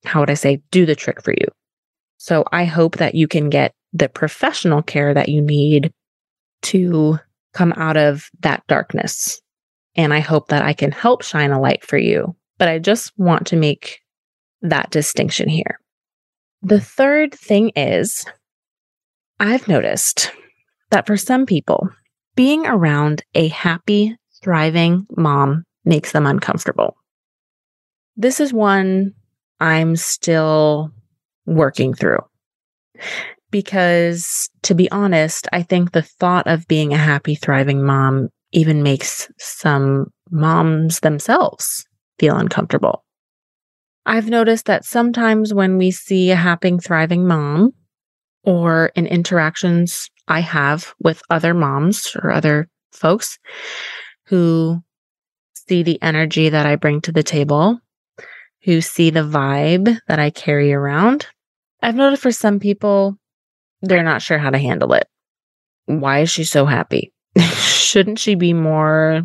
how 0.04 0.20
would 0.20 0.30
I 0.30 0.34
say, 0.34 0.62
do 0.72 0.86
the 0.86 0.96
trick 0.96 1.24
for 1.24 1.32
you. 1.32 1.48
So 2.18 2.44
I 2.52 2.66
hope 2.66 2.98
that 2.98 3.16
you 3.16 3.28
can 3.28 3.50
get 3.50 3.74
the 3.94 4.10
professional 4.10 4.82
care 4.82 5.14
that 5.14 5.30
you 5.30 5.42
need 5.42 5.94
to 6.64 7.18
come 7.54 7.74
out 7.78 7.96
of 7.96 8.30
that 8.42 8.64
darkness. 8.68 9.42
And 9.96 10.14
I 10.14 10.20
hope 10.20 10.50
that 10.50 10.62
I 10.62 10.74
can 10.74 10.92
help 10.92 11.24
shine 11.24 11.52
a 11.52 11.60
light 11.60 11.86
for 11.86 11.98
you. 11.98 12.36
But 12.58 12.68
I 12.68 12.80
just 12.80 13.14
want 13.18 13.48
to 13.48 13.56
make 13.56 14.02
that 14.62 14.92
distinction 14.92 15.48
here. 15.48 15.80
The 16.62 16.82
third 16.82 17.34
thing 17.34 17.72
is, 17.78 18.26
I've 19.40 19.70
noticed 19.70 20.34
that 20.92 21.08
for 21.08 21.18
some 21.18 21.46
people, 21.46 21.90
being 22.36 22.66
around 22.66 23.24
a 23.36 23.48
happy, 23.50 24.16
thriving 24.44 25.06
mom 25.18 25.64
makes 25.86 26.12
them 26.12 26.26
uncomfortable. 26.26 26.96
This 28.16 28.40
is 28.40 28.54
one 28.54 29.14
I'm 29.60 29.96
still 29.96 30.92
working 31.46 31.94
through. 31.94 32.20
Because 33.52 34.50
to 34.64 34.76
be 34.76 34.92
honest, 34.92 35.48
I 35.52 35.64
think 35.64 35.92
the 35.92 36.02
thought 36.04 36.48
of 36.48 36.68
being 36.68 36.94
a 36.94 36.98
happy, 36.98 37.36
thriving 37.36 37.84
mom 37.84 38.30
even 38.52 38.84
makes 38.84 39.30
some 39.38 40.08
moms 40.30 41.00
themselves 41.00 41.86
feel 42.20 42.36
uncomfortable. 42.36 43.04
I've 44.06 44.30
noticed 44.30 44.66
that 44.66 44.86
sometimes 44.86 45.54
when 45.54 45.78
we 45.78 45.92
see 45.92 46.32
a 46.32 46.36
happy, 46.36 46.78
thriving 46.78 47.28
mom 47.28 47.74
or 48.44 48.92
in 48.96 49.06
interactions 49.08 50.10
I 50.30 50.40
have 50.40 50.94
with 51.00 51.22
other 51.30 51.54
moms 51.54 52.16
or 52.16 52.32
other 52.32 52.70
folks 52.92 53.38
who 54.28 54.82
see 55.68 55.84
the 55.84 56.02
energy 56.02 56.50
that 56.50 56.66
I 56.66 56.76
bring 56.78 57.02
to 57.02 57.12
the 57.12 57.24
table, 57.24 57.80
who 58.64 58.80
see 58.80 59.10
the 59.10 59.22
vibe 59.22 60.00
that 60.08 60.20
I 60.20 60.30
carry 60.30 60.72
around, 60.72 61.28
I've 61.82 61.96
noticed 61.96 62.22
for 62.22 62.32
some 62.32 62.60
people, 62.60 63.18
they're 63.82 64.04
not 64.04 64.22
sure 64.22 64.38
how 64.38 64.50
to 64.50 64.58
handle 64.58 64.94
it. 64.94 65.08
Why 65.86 66.20
is 66.20 66.30
she 66.30 66.44
so 66.44 66.66
happy? 66.66 67.12
Shouldn't 67.40 68.20
she 68.20 68.36
be 68.36 68.54
more 68.54 69.24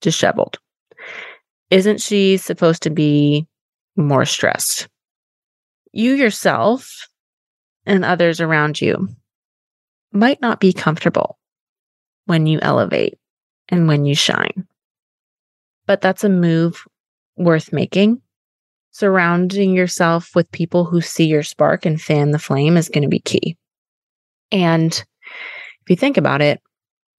disheveled? 0.00 0.58
Isn't 1.70 2.00
she 2.00 2.36
supposed 2.36 2.82
to 2.84 2.90
be 2.90 3.46
more 3.96 4.24
stressed. 4.24 4.88
You 5.92 6.14
yourself 6.14 7.08
and 7.86 8.04
others 8.04 8.40
around 8.40 8.80
you 8.80 9.08
might 10.12 10.40
not 10.40 10.60
be 10.60 10.72
comfortable 10.72 11.38
when 12.26 12.46
you 12.46 12.58
elevate 12.62 13.18
and 13.68 13.88
when 13.88 14.04
you 14.04 14.14
shine. 14.14 14.66
But 15.86 16.00
that's 16.00 16.24
a 16.24 16.28
move 16.28 16.84
worth 17.36 17.72
making. 17.72 18.20
Surrounding 18.92 19.74
yourself 19.74 20.34
with 20.34 20.50
people 20.50 20.84
who 20.84 21.00
see 21.00 21.26
your 21.26 21.42
spark 21.42 21.86
and 21.86 22.00
fan 22.00 22.32
the 22.32 22.38
flame 22.38 22.76
is 22.76 22.88
going 22.88 23.02
to 23.02 23.08
be 23.08 23.20
key. 23.20 23.56
And 24.50 24.92
if 24.92 25.90
you 25.90 25.96
think 25.96 26.16
about 26.16 26.42
it, 26.42 26.60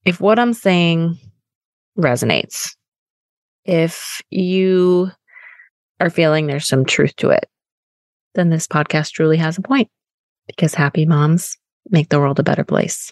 if 0.05 0.19
what 0.19 0.37
I'm 0.37 0.53
saying 0.53 1.17
resonates, 1.97 2.75
if 3.63 4.21
you 4.29 5.11
are 5.99 6.09
feeling 6.09 6.47
there's 6.47 6.67
some 6.67 6.83
truth 6.83 7.15
to 7.17 7.29
it, 7.29 7.47
then 8.33 8.49
this 8.49 8.67
podcast 8.67 9.11
truly 9.11 9.37
has 9.37 9.57
a 9.57 9.61
point 9.61 9.89
because 10.47 10.73
happy 10.73 11.05
moms 11.05 11.57
make 11.89 12.09
the 12.09 12.19
world 12.19 12.39
a 12.39 12.43
better 12.43 12.63
place. 12.63 13.11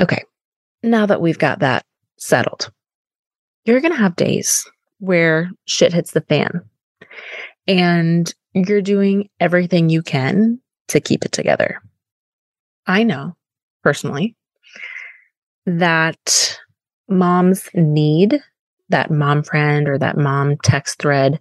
Okay, 0.00 0.22
now 0.82 1.06
that 1.06 1.20
we've 1.20 1.38
got 1.38 1.60
that 1.60 1.84
settled, 2.18 2.70
you're 3.64 3.80
going 3.80 3.92
to 3.92 3.98
have 3.98 4.16
days 4.16 4.68
where 4.98 5.50
shit 5.66 5.92
hits 5.92 6.12
the 6.12 6.20
fan 6.22 6.62
and 7.66 8.34
you're 8.54 8.82
doing 8.82 9.28
everything 9.40 9.88
you 9.88 10.02
can 10.02 10.60
to 10.88 11.00
keep 11.00 11.24
it 11.24 11.32
together. 11.32 11.80
I 12.86 13.02
know 13.04 13.36
personally 13.82 14.36
that 15.66 16.58
moms 17.08 17.68
need 17.74 18.40
that 18.88 19.10
mom 19.10 19.42
friend 19.42 19.88
or 19.88 19.98
that 19.98 20.16
mom 20.16 20.56
text 20.62 20.98
thread 20.98 21.40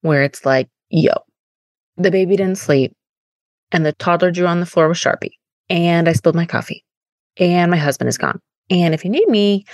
where 0.00 0.22
it's 0.22 0.44
like, 0.44 0.68
yo, 0.90 1.12
the 1.96 2.10
baby 2.10 2.36
didn't 2.36 2.58
sleep 2.58 2.94
and 3.72 3.84
the 3.84 3.92
toddler 3.94 4.30
drew 4.30 4.46
on 4.46 4.60
the 4.60 4.66
floor 4.66 4.88
with 4.88 4.98
Sharpie 4.98 5.32
and 5.68 6.08
I 6.08 6.12
spilled 6.12 6.36
my 6.36 6.46
coffee 6.46 6.84
and 7.38 7.70
my 7.70 7.76
husband 7.76 8.08
is 8.08 8.18
gone. 8.18 8.40
And 8.70 8.94
if 8.94 9.04
you 9.04 9.10
need 9.10 9.28
me, 9.28 9.64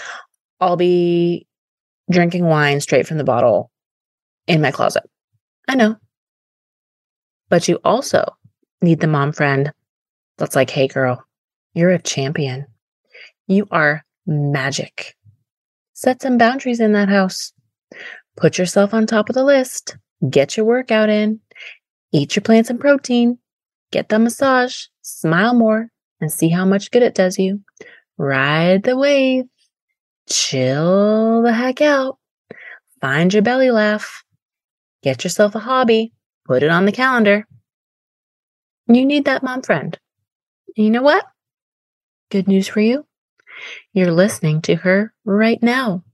I'll 0.60 0.76
be 0.76 1.46
drinking 2.10 2.44
wine 2.46 2.80
straight 2.80 3.06
from 3.06 3.18
the 3.18 3.24
bottle 3.24 3.70
in 4.46 4.62
my 4.62 4.70
closet. 4.70 5.02
I 5.68 5.74
know. 5.74 5.96
But 7.50 7.68
you 7.68 7.78
also 7.84 8.24
need 8.80 9.00
the 9.00 9.06
mom 9.06 9.32
friend 9.32 9.72
that's 10.38 10.56
like, 10.56 10.70
hey, 10.70 10.88
girl, 10.88 11.22
you're 11.74 11.90
a 11.90 12.00
champion. 12.00 12.66
You 13.46 13.66
are 13.70 14.04
magic. 14.26 15.16
Set 15.94 16.22
some 16.22 16.38
boundaries 16.38 16.80
in 16.80 16.92
that 16.92 17.08
house. 17.08 17.52
Put 18.36 18.58
yourself 18.58 18.94
on 18.94 19.06
top 19.06 19.28
of 19.28 19.34
the 19.34 19.44
list. 19.44 19.96
Get 20.30 20.56
your 20.56 20.66
workout 20.66 21.08
in. 21.08 21.40
Eat 22.12 22.36
your 22.36 22.42
plants 22.42 22.70
and 22.70 22.80
protein. 22.80 23.38
Get 23.90 24.08
the 24.08 24.18
massage. 24.18 24.86
Smile 25.02 25.54
more 25.54 25.88
and 26.20 26.30
see 26.30 26.48
how 26.48 26.64
much 26.64 26.90
good 26.90 27.02
it 27.02 27.14
does 27.14 27.38
you. 27.38 27.60
Ride 28.16 28.82
the 28.82 28.96
wave. 28.96 29.44
Chill 30.28 31.42
the 31.42 31.52
heck 31.52 31.80
out. 31.80 32.18
Find 33.00 33.32
your 33.32 33.42
belly 33.42 33.70
laugh. 33.70 34.24
Get 35.02 35.24
yourself 35.24 35.54
a 35.54 35.60
hobby. 35.60 36.12
Put 36.44 36.62
it 36.62 36.70
on 36.70 36.84
the 36.84 36.92
calendar. 36.92 37.46
You 38.88 39.04
need 39.06 39.26
that 39.26 39.42
mom 39.42 39.62
friend. 39.62 39.98
you 40.74 40.90
know 40.90 41.02
what? 41.02 41.24
Good 42.30 42.48
news 42.48 42.68
for 42.68 42.80
you. 42.80 43.06
You're 43.92 44.12
listening 44.12 44.62
to 44.62 44.76
her 44.76 45.12
right 45.24 45.62
now. 45.62 46.04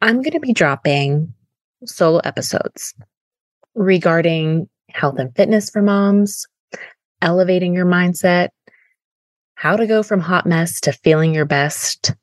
I'm 0.00 0.22
going 0.22 0.32
to 0.32 0.40
be 0.40 0.52
dropping 0.52 1.32
solo 1.84 2.18
episodes 2.24 2.94
regarding 3.74 4.68
health 4.90 5.18
and 5.18 5.34
fitness 5.34 5.70
for 5.70 5.82
moms, 5.82 6.46
elevating 7.22 7.72
your 7.72 7.86
mindset, 7.86 8.48
how 9.54 9.76
to 9.76 9.86
go 9.86 10.02
from 10.02 10.20
hot 10.20 10.46
mess 10.46 10.80
to 10.82 10.92
feeling 10.92 11.34
your 11.34 11.44
best. 11.46 12.14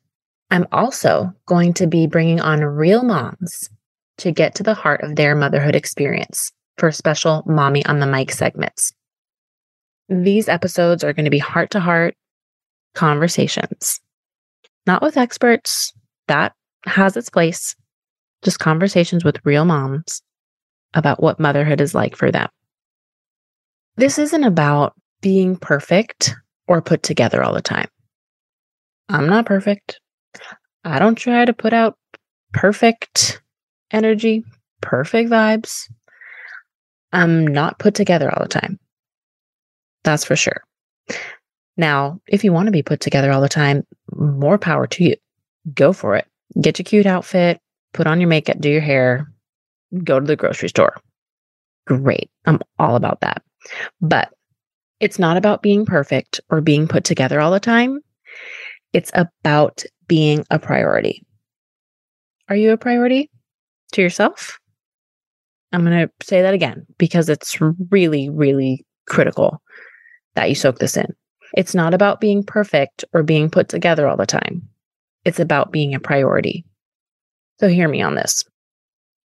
I'm 0.50 0.66
also 0.70 1.32
going 1.46 1.74
to 1.74 1.86
be 1.86 2.06
bringing 2.06 2.40
on 2.40 2.60
real 2.60 3.02
moms 3.02 3.68
to 4.18 4.30
get 4.30 4.54
to 4.56 4.62
the 4.62 4.74
heart 4.74 5.02
of 5.02 5.16
their 5.16 5.34
motherhood 5.34 5.74
experience 5.74 6.52
for 6.78 6.92
special 6.92 7.42
Mommy 7.46 7.84
on 7.86 7.98
the 7.98 8.06
Mic 8.06 8.30
segments. 8.30 8.92
These 10.08 10.48
episodes 10.48 11.02
are 11.02 11.12
going 11.12 11.24
to 11.24 11.30
be 11.30 11.38
heart 11.38 11.70
to 11.70 11.80
heart 11.80 12.14
conversations 12.94 14.00
not 14.86 15.02
with 15.02 15.16
experts. 15.16 15.92
That 16.28 16.52
has 16.84 17.16
its 17.16 17.30
place. 17.30 17.76
Just 18.42 18.58
conversations 18.58 19.24
with 19.24 19.44
real 19.44 19.64
moms 19.64 20.22
about 20.94 21.22
what 21.22 21.40
motherhood 21.40 21.80
is 21.80 21.94
like 21.94 22.16
for 22.16 22.32
them. 22.32 22.48
This 24.00 24.18
isn't 24.18 24.44
about 24.44 24.94
being 25.20 25.56
perfect 25.56 26.34
or 26.66 26.80
put 26.80 27.02
together 27.02 27.42
all 27.42 27.52
the 27.52 27.60
time. 27.60 27.86
I'm 29.10 29.26
not 29.26 29.44
perfect. 29.44 30.00
I 30.84 30.98
don't 30.98 31.16
try 31.16 31.44
to 31.44 31.52
put 31.52 31.74
out 31.74 31.98
perfect 32.54 33.42
energy, 33.90 34.42
perfect 34.80 35.28
vibes. 35.28 35.82
I'm 37.12 37.46
not 37.46 37.78
put 37.78 37.94
together 37.94 38.30
all 38.32 38.42
the 38.42 38.48
time. 38.48 38.78
That's 40.02 40.24
for 40.24 40.34
sure. 40.34 40.62
Now, 41.76 42.22
if 42.26 42.42
you 42.42 42.54
want 42.54 42.68
to 42.68 42.72
be 42.72 42.82
put 42.82 43.00
together 43.00 43.30
all 43.30 43.42
the 43.42 43.50
time, 43.50 43.86
more 44.14 44.56
power 44.56 44.86
to 44.86 45.04
you. 45.04 45.16
Go 45.74 45.92
for 45.92 46.16
it. 46.16 46.26
Get 46.58 46.78
your 46.78 46.84
cute 46.84 47.04
outfit, 47.04 47.60
put 47.92 48.06
on 48.06 48.18
your 48.18 48.30
makeup, 48.30 48.60
do 48.60 48.70
your 48.70 48.80
hair, 48.80 49.30
go 50.02 50.18
to 50.18 50.26
the 50.26 50.36
grocery 50.36 50.70
store. 50.70 50.96
Great. 51.86 52.30
I'm 52.46 52.60
all 52.78 52.96
about 52.96 53.20
that. 53.20 53.42
But 54.00 54.32
it's 55.00 55.18
not 55.18 55.36
about 55.36 55.62
being 55.62 55.86
perfect 55.86 56.40
or 56.50 56.60
being 56.60 56.86
put 56.86 57.04
together 57.04 57.40
all 57.40 57.50
the 57.50 57.60
time. 57.60 58.00
It's 58.92 59.10
about 59.14 59.84
being 60.06 60.44
a 60.50 60.58
priority. 60.58 61.24
Are 62.48 62.56
you 62.56 62.72
a 62.72 62.76
priority 62.76 63.30
to 63.92 64.02
yourself? 64.02 64.58
I'm 65.72 65.84
going 65.84 66.06
to 66.06 66.26
say 66.26 66.42
that 66.42 66.54
again 66.54 66.86
because 66.98 67.28
it's 67.28 67.58
really, 67.90 68.28
really 68.28 68.84
critical 69.06 69.62
that 70.34 70.48
you 70.48 70.54
soak 70.54 70.78
this 70.78 70.96
in. 70.96 71.06
It's 71.54 71.74
not 71.74 71.94
about 71.94 72.20
being 72.20 72.42
perfect 72.42 73.04
or 73.12 73.22
being 73.22 73.50
put 73.50 73.68
together 73.68 74.08
all 74.08 74.16
the 74.16 74.26
time. 74.26 74.68
It's 75.24 75.40
about 75.40 75.72
being 75.72 75.94
a 75.94 76.00
priority. 76.00 76.64
So 77.60 77.68
hear 77.68 77.88
me 77.88 78.02
on 78.02 78.14
this. 78.14 78.44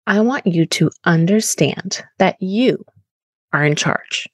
I 0.06 0.20
want 0.20 0.46
you 0.46 0.66
to 0.66 0.90
understand 1.04 2.02
that 2.18 2.36
you 2.40 2.84
are 3.54 3.64
in 3.64 3.76
charge. 3.76 4.28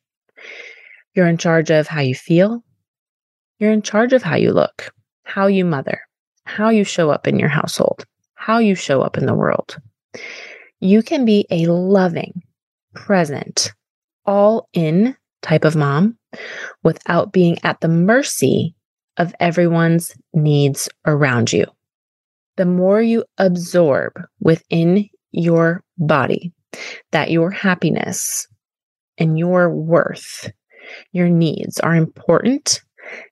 You're 1.15 1.29
in 1.29 1.37
charge 1.37 1.71
of 1.71 1.87
how 1.87 2.01
you 2.01 2.15
feel. 2.15 2.65
You're 3.59 3.71
in 3.71 3.83
charge 3.83 4.15
of 4.15 4.23
how 4.23 4.37
you 4.37 4.53
look, 4.53 4.95
how 5.25 5.47
you 5.47 5.67
mother, 5.67 6.01
how 6.45 6.71
you 6.71 6.85
show 6.85 7.11
up 7.11 7.29
in 7.29 7.39
your 7.39 7.51
household, 7.51 8.07
how 8.35 8.59
you 8.59 8.75
show 8.75 9.03
up 9.03 9.19
in 9.19 9.27
the 9.27 9.35
world. 9.35 9.77
You 10.81 11.03
can 11.03 11.27
be 11.27 11.47
a 11.51 11.67
loving, 11.67 12.43
present, 12.95 13.75
all 14.25 14.69
in 14.73 15.15
type 15.43 15.67
of 15.67 15.77
mom 15.77 16.17
without 16.83 17.31
being 17.31 17.59
at 17.63 17.79
the 17.81 17.89
mercy 17.89 18.75
of 19.19 19.35
everyone's 19.39 20.15
needs 20.33 20.89
around 21.07 21.53
you. 21.53 21.67
The 22.57 22.65
more 22.65 23.03
you 23.03 23.25
absorb 23.37 24.15
within 24.41 25.11
your 25.33 25.85
body 25.99 26.55
that 27.13 27.31
your 27.31 27.51
happiness 27.51 28.47
and 29.21 29.39
your 29.39 29.71
worth, 29.71 30.51
your 31.13 31.29
needs 31.29 31.79
are 31.79 31.95
important, 31.95 32.81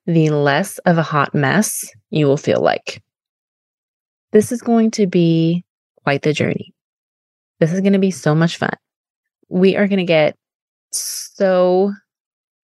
the 0.05 0.29
less 0.29 0.77
of 0.79 0.97
a 0.97 1.03
hot 1.03 1.33
mess 1.35 1.89
you 2.09 2.27
will 2.27 2.37
feel 2.37 2.61
like. 2.61 3.01
This 4.31 4.51
is 4.51 4.61
going 4.61 4.91
to 4.91 5.07
be 5.07 5.65
quite 6.03 6.21
the 6.21 6.33
journey. 6.33 6.73
This 7.59 7.73
is 7.73 7.81
going 7.81 7.93
to 7.93 7.99
be 7.99 8.11
so 8.11 8.35
much 8.35 8.57
fun. 8.57 8.75
We 9.49 9.75
are 9.75 9.87
going 9.87 9.97
to 9.97 10.05
get 10.05 10.37
so 10.91 11.93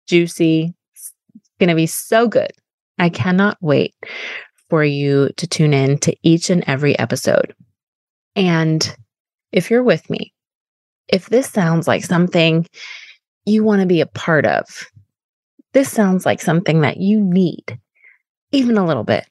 juicy. 0.08 0.74
It's 0.96 1.14
going 1.60 1.70
to 1.70 1.76
be 1.76 1.86
so 1.86 2.28
good. 2.28 2.52
I 2.98 3.10
cannot 3.10 3.58
wait 3.62 3.94
for 4.70 4.84
you 4.84 5.30
to 5.38 5.48
tune 5.48 5.74
in 5.74 5.98
to 6.00 6.16
each 6.24 6.50
and 6.50 6.64
every 6.68 6.98
episode. 6.98 7.54
And 8.36 8.96
if 9.52 9.70
you're 9.70 9.84
with 9.84 10.10
me, 10.10 10.34
if 11.08 11.28
this 11.28 11.50
sounds 11.50 11.88
like 11.88 12.04
something 12.04 12.68
you 13.50 13.63
want 13.63 13.82
to 13.82 13.88
be 13.88 14.01
a 14.01 14.06
part 14.06 14.46
of, 14.46 14.65
this 15.74 15.91
sounds 15.91 16.25
like 16.25 16.41
something 16.41 16.82
that 16.82 16.98
you 16.98 17.22
need, 17.22 17.79
even 18.51 18.77
a 18.77 18.86
little 18.86 19.03
bit, 19.03 19.25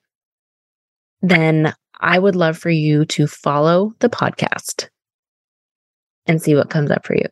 then 1.22 1.72
I 2.00 2.18
would 2.18 2.36
love 2.36 2.56
for 2.56 2.70
you 2.70 3.04
to 3.06 3.26
follow 3.26 3.92
the 3.98 4.08
podcast 4.08 4.88
and 6.26 6.40
see 6.40 6.54
what 6.54 6.70
comes 6.70 6.90
up 6.90 7.06
for 7.06 7.14
you. 7.14 7.26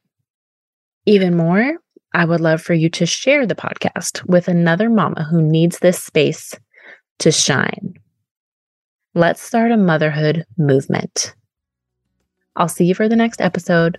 Even 1.05 1.37
more, 1.37 1.75
I 2.13 2.25
would 2.25 2.41
love 2.41 2.63
for 2.63 2.75
you 2.75 2.89
to 2.91 3.07
share 3.07 3.47
the 3.47 3.55
podcast 3.55 4.25
with 4.27 4.49
another 4.49 4.89
mama 4.89 5.25
who 5.31 5.43
needs 5.43 5.79
this 5.79 6.03
space 6.03 6.55
to 7.19 7.31
shine. 7.31 7.95
Let's 9.15 9.41
start 9.41 9.71
a 9.71 9.77
motherhood 9.77 10.45
movement. 10.59 11.35
I'll 12.57 12.69
see 12.69 12.87
you 12.87 12.95
for 12.95 13.09
the 13.09 13.17
next 13.17 13.41
episode. 13.41 13.99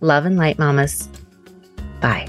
Love 0.00 0.26
and 0.26 0.36
light, 0.36 0.58
mamas. 0.58 1.08
Bye. 2.02 2.28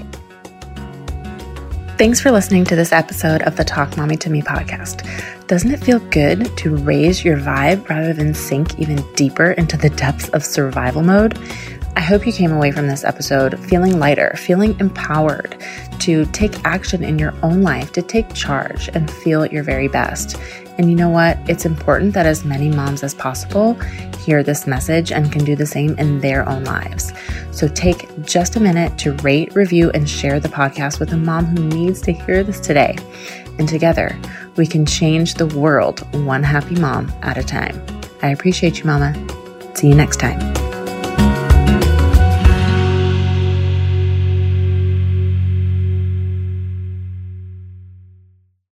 Thanks 1.98 2.20
for 2.20 2.30
listening 2.30 2.64
to 2.64 2.76
this 2.76 2.90
episode 2.90 3.42
of 3.42 3.56
the 3.56 3.64
Talk 3.64 3.96
Mommy 3.96 4.16
to 4.16 4.30
Me 4.30 4.42
podcast. 4.42 5.06
Doesn't 5.46 5.70
it 5.70 5.84
feel 5.84 6.00
good 6.10 6.56
to 6.56 6.76
raise 6.76 7.24
your 7.24 7.36
vibe 7.36 7.88
rather 7.88 8.12
than 8.12 8.34
sink 8.34 8.78
even 8.80 9.04
deeper 9.14 9.52
into 9.52 9.76
the 9.76 9.90
depths 9.90 10.28
of 10.30 10.44
survival 10.44 11.02
mode? 11.02 11.38
I 11.96 12.00
hope 12.00 12.26
you 12.26 12.32
came 12.32 12.50
away 12.50 12.72
from 12.72 12.88
this 12.88 13.04
episode 13.04 13.58
feeling 13.60 14.00
lighter, 14.00 14.34
feeling 14.36 14.78
empowered 14.80 15.62
to 16.04 16.26
take 16.26 16.64
action 16.64 17.02
in 17.02 17.18
your 17.18 17.34
own 17.42 17.62
life, 17.62 17.92
to 17.92 18.02
take 18.02 18.32
charge 18.34 18.88
and 18.88 19.10
feel 19.10 19.46
your 19.46 19.62
very 19.62 19.88
best. 19.88 20.38
And 20.76 20.90
you 20.90 20.96
know 20.96 21.08
what? 21.08 21.38
It's 21.48 21.64
important 21.64 22.14
that 22.14 22.26
as 22.26 22.44
many 22.44 22.68
moms 22.68 23.02
as 23.02 23.14
possible 23.14 23.74
hear 24.24 24.42
this 24.42 24.66
message 24.66 25.12
and 25.12 25.30
can 25.30 25.44
do 25.44 25.54
the 25.54 25.66
same 25.66 25.96
in 25.98 26.20
their 26.20 26.48
own 26.48 26.64
lives. 26.64 27.12
So 27.52 27.68
take 27.68 28.08
just 28.24 28.56
a 28.56 28.60
minute 28.60 28.98
to 28.98 29.12
rate, 29.18 29.54
review, 29.54 29.90
and 29.92 30.08
share 30.08 30.40
the 30.40 30.48
podcast 30.48 30.98
with 31.00 31.12
a 31.12 31.16
mom 31.16 31.46
who 31.46 31.64
needs 31.68 32.00
to 32.02 32.12
hear 32.12 32.42
this 32.42 32.60
today. 32.60 32.96
And 33.58 33.68
together, 33.68 34.18
we 34.56 34.66
can 34.66 34.84
change 34.84 35.34
the 35.34 35.46
world 35.46 36.00
one 36.24 36.42
happy 36.42 36.74
mom 36.74 37.12
at 37.22 37.38
a 37.38 37.44
time. 37.44 37.80
I 38.22 38.30
appreciate 38.30 38.78
you, 38.78 38.84
Mama. 38.84 39.14
See 39.74 39.88
you 39.88 39.94
next 39.94 40.18
time. 40.18 40.63